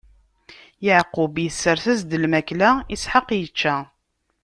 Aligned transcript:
Yeɛqub 0.85 1.35
isers-as-d 1.47 2.11
lmakla, 2.23 2.71
Isḥaq 2.95 3.27
ičča. 3.41 3.75